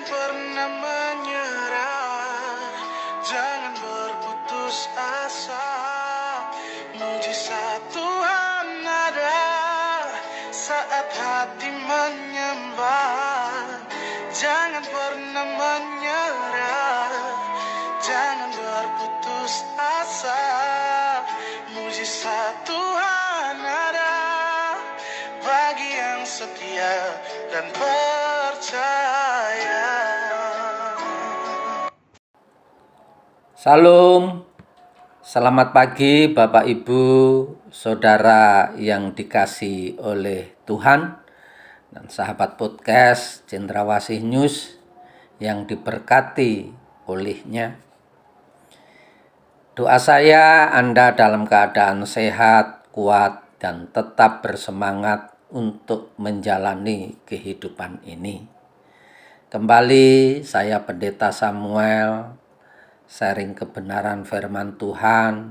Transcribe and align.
Jangan 0.00 0.32
pernah 0.32 0.70
menyerah, 0.80 2.72
jangan 3.20 3.74
berputus 3.84 4.88
asa. 4.96 5.68
Mujizat 6.96 7.84
Tuhan 7.92 8.80
ada 8.80 9.44
saat 10.56 11.04
hati 11.04 11.68
menyembah. 11.84 13.76
Jangan 14.32 14.80
pernah 14.88 15.46
menyerah, 15.60 17.12
jangan 18.00 18.56
berputus 18.56 19.68
asa. 19.76 20.44
Mujizat 21.76 22.56
Tuhan 22.64 23.56
ada 23.68 24.16
bagi 25.44 25.92
yang 25.92 26.24
setia 26.24 27.20
dan 27.52 27.68
percaya. 27.76 28.09
Salam, 33.60 34.48
selamat 35.20 35.76
pagi 35.76 36.32
Bapak 36.32 36.64
Ibu, 36.64 37.04
Saudara 37.68 38.72
yang 38.80 39.12
dikasih 39.12 40.00
oleh 40.00 40.56
Tuhan 40.64 41.20
dan 41.92 42.08
sahabat 42.08 42.56
podcast 42.56 43.44
Cendrawasih 43.52 44.24
News 44.24 44.80
yang 45.44 45.68
diberkati 45.68 46.72
olehnya. 47.04 47.76
Doa 49.76 50.00
saya 50.00 50.72
Anda 50.72 51.12
dalam 51.12 51.44
keadaan 51.44 52.08
sehat, 52.08 52.88
kuat, 52.96 53.44
dan 53.60 53.92
tetap 53.92 54.40
bersemangat 54.40 55.36
untuk 55.52 56.16
menjalani 56.16 57.12
kehidupan 57.28 58.00
ini. 58.08 58.40
Kembali 59.52 60.40
saya 60.48 60.80
Pendeta 60.80 61.28
Samuel 61.28 62.39
sharing 63.10 63.58
kebenaran 63.58 64.22
firman 64.22 64.78
Tuhan, 64.78 65.50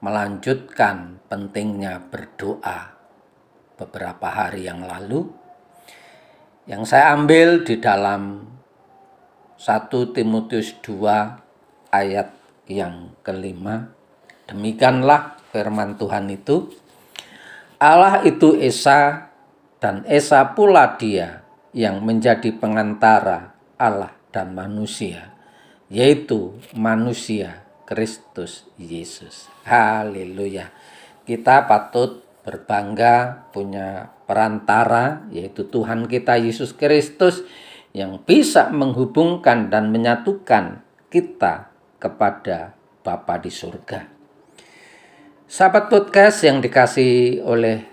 melanjutkan 0.00 1.20
pentingnya 1.28 2.00
berdoa 2.08 2.96
beberapa 3.76 4.32
hari 4.32 4.64
yang 4.64 4.80
lalu. 4.80 5.28
Yang 6.64 6.96
saya 6.96 7.12
ambil 7.12 7.68
di 7.68 7.76
dalam 7.76 8.48
1 9.60 10.16
Timotius 10.16 10.72
2 10.80 11.92
ayat 11.92 12.32
yang 12.64 13.12
kelima. 13.20 13.92
Demikianlah 14.48 15.36
firman 15.52 16.00
Tuhan 16.00 16.32
itu. 16.32 16.72
Allah 17.76 18.24
itu 18.24 18.56
Esa 18.56 19.28
dan 19.76 20.00
Esa 20.08 20.56
pula 20.56 20.96
dia 20.96 21.44
yang 21.76 22.00
menjadi 22.00 22.48
pengantara 22.56 23.52
Allah 23.76 24.16
dan 24.32 24.56
manusia 24.56 25.33
yaitu 25.92 26.56
manusia 26.72 27.64
Kristus 27.84 28.64
Yesus. 28.80 29.48
Haleluya. 29.68 30.72
Kita 31.24 31.64
patut 31.68 32.24
berbangga 32.44 33.48
punya 33.52 34.12
perantara 34.28 35.24
yaitu 35.32 35.64
Tuhan 35.68 36.08
kita 36.08 36.36
Yesus 36.36 36.76
Kristus 36.76 37.44
yang 37.96 38.20
bisa 38.20 38.68
menghubungkan 38.68 39.72
dan 39.72 39.88
menyatukan 39.88 40.84
kita 41.08 41.72
kepada 42.02 42.76
Bapa 43.04 43.40
di 43.40 43.52
surga. 43.52 44.10
Sahabat 45.44 45.92
podcast 45.92 46.42
yang 46.42 46.58
dikasih 46.58 47.44
oleh 47.44 47.84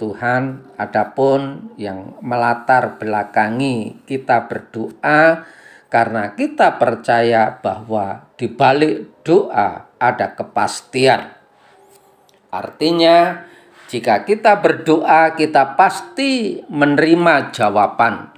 Tuhan, 0.00 0.74
adapun 0.74 1.70
yang 1.78 2.16
melatar 2.24 2.98
belakangi 2.98 4.02
kita 4.08 4.50
berdoa 4.50 5.44
karena 5.88 6.36
kita 6.36 6.76
percaya 6.76 7.58
bahwa 7.64 8.28
di 8.36 8.48
balik 8.48 9.24
doa 9.24 9.88
ada 9.96 10.36
kepastian. 10.36 11.32
Artinya, 12.48 13.44
jika 13.88 14.24
kita 14.24 14.60
berdoa, 14.60 15.32
kita 15.32 15.76
pasti 15.76 16.60
menerima 16.68 17.52
jawaban. 17.52 18.32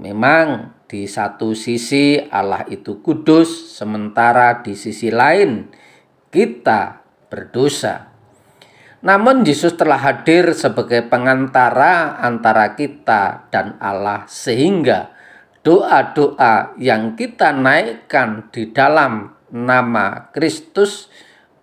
Memang 0.00 0.72
di 0.88 1.08
satu 1.08 1.56
sisi 1.56 2.20
Allah 2.20 2.68
itu 2.68 3.00
kudus, 3.00 3.76
sementara 3.76 4.60
di 4.64 4.76
sisi 4.76 5.08
lain 5.08 5.68
kita 6.28 7.04
berdosa. 7.30 8.10
Namun 9.04 9.44
Yesus 9.44 9.76
telah 9.76 10.00
hadir 10.00 10.50
sebagai 10.56 11.04
pengantara 11.06 12.18
antara 12.18 12.72
kita 12.72 13.52
dan 13.52 13.76
Allah 13.78 14.24
sehingga 14.26 15.13
doa-doa 15.64 16.76
yang 16.76 17.16
kita 17.16 17.56
naikkan 17.56 18.52
di 18.52 18.68
dalam 18.68 19.32
nama 19.48 20.28
Kristus 20.28 21.08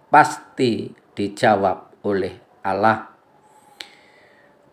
pasti 0.09 0.89
dijawab 1.13 2.01
oleh 2.01 2.33
Allah. 2.65 3.13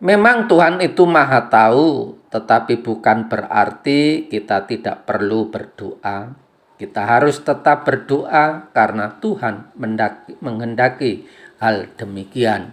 Memang 0.01 0.49
Tuhan 0.49 0.81
itu 0.81 1.05
Maha 1.05 1.45
Tahu, 1.45 2.17
tetapi 2.33 2.81
bukan 2.81 3.29
berarti 3.29 4.31
kita 4.31 4.65
tidak 4.65 5.05
perlu 5.05 5.53
berdoa. 5.53 6.33
Kita 6.79 7.03
harus 7.03 7.43
tetap 7.43 7.83
berdoa 7.83 8.71
karena 8.71 9.19
Tuhan 9.19 9.75
menghendaki 10.39 11.27
hal 11.59 11.91
demikian. 11.99 12.71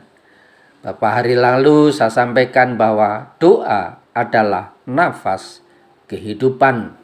Beberapa 0.86 1.18
hari 1.18 1.34
lalu 1.34 1.90
saya 1.90 2.14
sampaikan 2.14 2.78
bahwa 2.78 3.34
doa 3.42 3.98
adalah 4.14 4.78
nafas 4.86 5.65
kehidupan. 6.06 6.96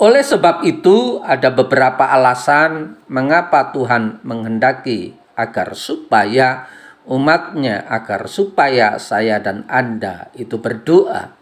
Oleh 0.00 0.24
sebab 0.24 0.64
itu, 0.64 1.20
ada 1.20 1.52
beberapa 1.52 2.08
alasan 2.08 2.96
mengapa 3.04 3.68
Tuhan 3.76 4.24
menghendaki 4.24 5.12
agar 5.36 5.76
supaya 5.76 6.64
umatnya, 7.04 7.84
agar 7.84 8.24
supaya 8.24 8.96
saya 8.96 9.36
dan 9.44 9.68
Anda 9.68 10.32
itu 10.32 10.56
berdoa. 10.56 11.36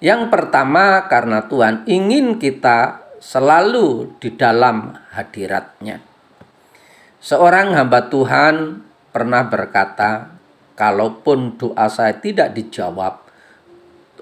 Yang 0.00 0.32
pertama, 0.32 1.04
karena 1.04 1.44
Tuhan 1.44 1.84
ingin 1.84 2.40
kita 2.40 3.04
selalu 3.20 4.16
di 4.24 4.32
dalam 4.32 4.96
hadiratnya. 5.12 6.00
Seorang 7.20 7.74
hamba 7.74 8.06
Tuhan 8.06 8.86
pernah 9.10 9.44
berkata, 9.48 10.36
kalaupun 10.78 11.58
doa 11.58 11.90
saya 11.90 12.14
tidak 12.22 12.54
dijawab, 12.54 13.25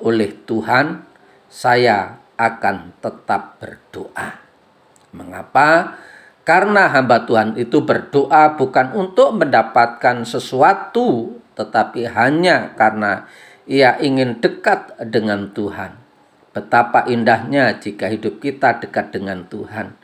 oleh 0.04 0.36
Tuhan, 0.44 1.00
saya 1.48 2.20
akan 2.36 2.92
tetap 3.00 3.56
berdoa. 3.56 4.36
Mengapa? 5.16 5.96
Karena 6.44 6.92
hamba 6.92 7.24
Tuhan 7.24 7.56
itu 7.56 7.80
berdoa 7.88 8.60
bukan 8.60 8.92
untuk 8.92 9.32
mendapatkan 9.40 10.28
sesuatu, 10.28 11.40
tetapi 11.56 12.04
hanya 12.12 12.76
karena 12.76 13.24
ia 13.64 13.96
ingin 13.96 14.44
dekat 14.44 14.92
dengan 15.08 15.48
Tuhan. 15.56 15.96
Betapa 16.52 17.08
indahnya 17.08 17.80
jika 17.80 18.12
hidup 18.12 18.44
kita 18.44 18.76
dekat 18.76 19.16
dengan 19.16 19.48
Tuhan. 19.48 19.96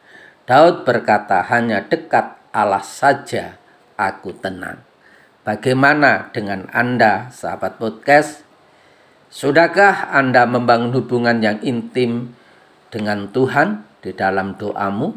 Daud 0.49 0.89
berkata, 0.89 1.45
"Hanya 1.47 1.85
dekat 1.85 2.41
Allah 2.51 2.83
saja 2.83 3.61
aku 4.01 4.33
tenang." 4.35 4.81
Bagaimana 5.45 6.33
dengan 6.33 6.67
Anda, 6.73 7.29
sahabat 7.31 7.77
podcast? 7.77 8.50
Sudahkah 9.31 10.11
Anda 10.11 10.43
membangun 10.43 10.91
hubungan 10.91 11.39
yang 11.39 11.63
intim 11.63 12.35
dengan 12.91 13.31
Tuhan 13.31 13.87
di 14.03 14.11
dalam 14.11 14.59
doamu? 14.59 15.15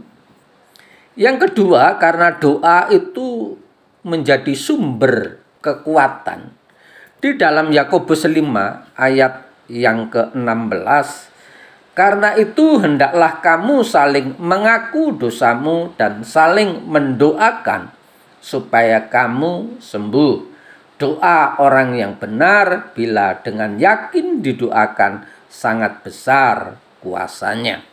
Yang 1.17 1.49
kedua, 1.49 1.97
karena 1.97 2.37
doa 2.37 2.93
itu 2.93 3.57
menjadi 4.05 4.53
sumber 4.53 5.41
kekuatan. 5.65 6.53
Di 7.17 7.33
dalam 7.41 7.73
Yakobus 7.73 8.29
5 8.29 8.93
ayat 8.93 9.49
yang 9.73 10.13
ke-16, 10.13 11.07
karena 11.97 12.37
itu 12.37 12.77
hendaklah 12.77 13.41
kamu 13.41 13.81
saling 13.81 14.37
mengaku 14.37 15.17
dosamu 15.17 15.89
dan 15.97 16.21
saling 16.21 16.85
mendoakan 16.85 17.89
supaya 18.37 19.09
kamu 19.09 19.81
sembuh. 19.81 20.52
Doa 21.03 21.59
orang 21.59 21.99
yang 21.99 22.15
benar 22.15 22.95
bila 22.95 23.35
dengan 23.43 23.75
yakin 23.75 24.39
didoakan 24.39 25.27
sangat 25.51 25.99
besar 25.99 26.79
kuasanya. 27.03 27.83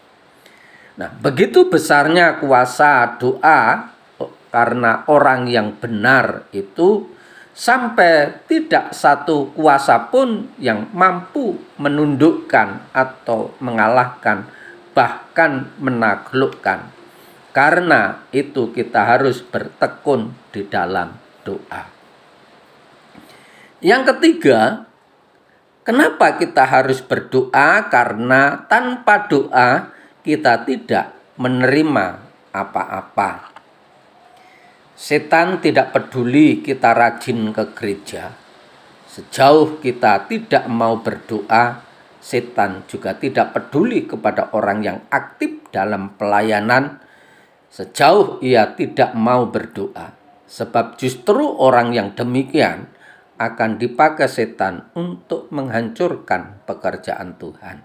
Nah, 0.95 1.11
begitu 1.19 1.67
besarnya 1.67 2.39
kuasa 2.39 3.19
doa 3.19 3.91
karena 4.55 5.03
orang 5.11 5.51
yang 5.51 5.75
benar 5.75 6.47
itu 6.55 7.11
sampai 7.51 8.47
tidak 8.47 8.95
satu 8.95 9.59
kuasa 9.59 10.07
pun 10.07 10.55
yang 10.63 10.87
mampu 10.95 11.59
menundukkan 11.83 12.95
atau 12.95 13.59
mengalahkan 13.59 14.47
bahkan 14.95 15.67
menaklukkan. 15.83 16.95
Karena 17.51 18.23
itu 18.31 18.71
kita 18.71 19.03
harus 19.03 19.43
bertekun 19.43 20.31
di 20.55 20.63
dalam 20.71 21.19
doa. 21.43 22.00
Yang 23.81 24.03
ketiga, 24.15 24.91
Kenapa 25.81 26.37
kita 26.37 26.69
harus 26.69 27.01
berdoa? 27.01 27.89
Karena 27.89 28.69
tanpa 28.69 29.27
doa 29.27 29.91
kita 30.21 30.63
tidak 30.69 31.35
menerima 31.35 32.07
apa-apa. 32.55 33.51
Setan 34.93 35.65
tidak 35.65 35.97
peduli 35.97 36.61
kita 36.61 36.93
rajin 36.93 37.51
ke 37.57 37.65
gereja. 37.73 38.37
Sejauh 39.09 39.81
kita 39.81 40.29
tidak 40.29 40.69
mau 40.69 41.01
berdoa, 41.01 41.81
setan 42.21 42.85
juga 42.85 43.17
tidak 43.17 43.57
peduli 43.57 44.05
kepada 44.05 44.53
orang 44.53 44.85
yang 44.85 44.99
aktif 45.09 45.65
dalam 45.73 46.15
pelayanan 46.15 47.01
sejauh 47.67 48.39
ia 48.45 48.79
tidak 48.79 49.17
mau 49.17 49.51
berdoa. 49.51 50.13
Sebab 50.45 51.01
justru 51.01 51.41
orang 51.41 51.97
yang 51.97 52.13
demikian 52.13 53.00
akan 53.41 53.81
dipakai 53.81 54.29
setan 54.29 54.93
untuk 54.93 55.49
menghancurkan 55.49 56.61
pekerjaan 56.69 57.41
Tuhan. 57.41 57.81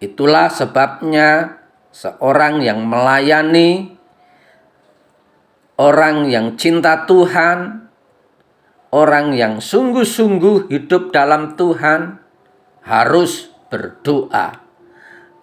Itulah 0.00 0.48
sebabnya 0.48 1.60
seorang 1.92 2.64
yang 2.64 2.80
melayani, 2.88 3.92
orang 5.76 6.32
yang 6.32 6.56
cinta 6.56 7.04
Tuhan, 7.04 7.92
orang 8.88 9.36
yang 9.36 9.60
sungguh-sungguh 9.60 10.72
hidup 10.72 11.12
dalam 11.12 11.52
Tuhan 11.52 12.16
harus 12.88 13.52
berdoa 13.68 14.64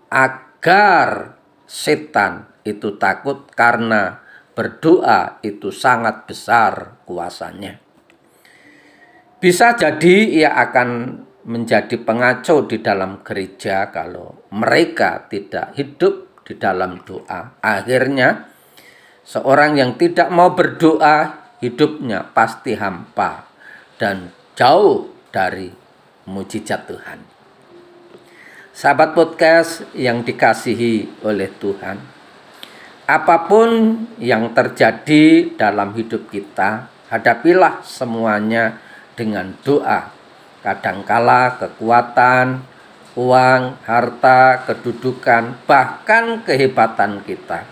agar 0.09 1.37
setan 1.69 2.49
itu 2.65 2.97
takut 2.97 3.45
karena 3.53 4.25
berdoa 4.57 5.37
itu 5.45 5.69
sangat 5.69 6.25
besar 6.25 6.97
kuasanya. 7.05 7.84
Bisa 9.35 9.75
jadi 9.75 10.43
ia 10.43 10.55
akan 10.55 10.89
menjadi 11.45 12.01
pengacau 12.01 12.65
di 12.65 12.81
dalam 12.81 13.21
gereja 13.21 13.91
kalau 13.93 14.47
mereka 14.55 15.27
tidak 15.27 15.75
hidup 15.75 16.41
di 16.47 16.55
dalam 16.55 17.03
doa. 17.03 17.59
Akhirnya 17.59 18.49
seorang 19.27 19.75
yang 19.75 19.99
tidak 19.99 20.31
mau 20.31 20.55
berdoa 20.55 21.51
hidupnya 21.59 22.31
pasti 22.31 22.79
hampa 22.79 23.45
dan 23.99 24.31
jauh 24.55 25.11
dari 25.29 25.69
mujizat 26.31 26.87
Tuhan. 26.87 27.19
Sahabat 28.75 29.15
podcast 29.15 29.87
yang 29.95 30.23
dikasihi 30.23 31.23
oleh 31.23 31.47
Tuhan, 31.59 31.95
apa 33.07 33.37
pun 33.47 33.69
yang 34.19 34.51
terjadi 34.51 35.55
dalam 35.55 35.95
hidup 35.95 36.27
kita, 36.27 36.91
hadapilah 37.07 37.79
semuanya 37.87 38.84
dengan 39.15 39.55
doa 39.63 40.15
kadangkala 40.65 41.61
kekuatan, 41.61 42.65
uang, 43.13 43.61
harta, 43.85 44.65
kedudukan, 44.65 45.61
bahkan 45.69 46.41
kehebatan 46.41 47.21
kita. 47.21 47.69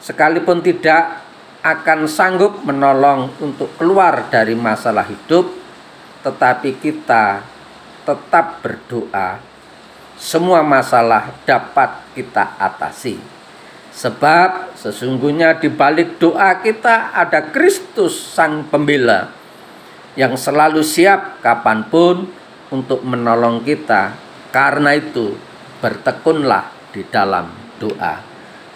Sekalipun 0.00 0.64
tidak 0.64 1.20
akan 1.60 2.08
sanggup 2.08 2.64
menolong 2.64 3.28
untuk 3.44 3.76
keluar 3.76 4.32
dari 4.32 4.56
masalah 4.56 5.04
hidup, 5.04 5.52
tetapi 6.24 6.80
kita 6.80 7.44
tetap 8.08 8.64
berdoa. 8.64 9.44
Semua 10.16 10.64
masalah 10.64 11.30
dapat 11.44 12.08
kita 12.16 12.56
atasi. 12.56 13.20
Sebab 13.94 14.74
sesungguhnya 14.78 15.60
di 15.60 15.70
balik 15.70 16.18
doa 16.18 16.58
kita 16.58 17.14
ada 17.14 17.42
Kristus 17.50 18.14
Sang 18.14 18.66
Pembela 18.66 19.37
yang 20.16 20.38
selalu 20.38 20.80
siap 20.80 21.44
kapan 21.44 21.84
pun 21.90 22.30
untuk 22.72 23.04
menolong 23.04 23.60
kita. 23.64 24.16
Karena 24.48 24.96
itu, 24.96 25.36
bertekunlah 25.84 26.72
di 26.94 27.04
dalam 27.08 27.52
doa. 27.76 28.24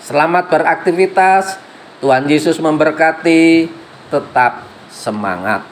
Selamat 0.02 0.50
beraktivitas, 0.50 1.56
Tuhan 2.02 2.28
Yesus 2.28 2.58
memberkati, 2.60 3.70
tetap 4.10 4.66
semangat. 4.92 5.71